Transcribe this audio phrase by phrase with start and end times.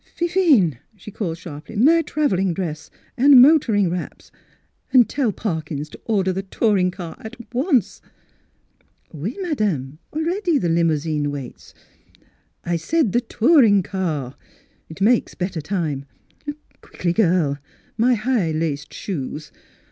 [0.17, 1.75] "Fifine!" she called sharply.
[1.75, 4.31] "My travelling dress, and motoring wraps,
[4.91, 8.01] and tell Parkyns to order the touring car at once!""
[9.13, 11.75] Oui, madame; already the limousine waits.""
[12.73, 14.35] I said the touring car.
[14.89, 16.05] It makes better time.
[16.81, 17.59] Quickly, girl,
[17.95, 19.51] my high laced shoes!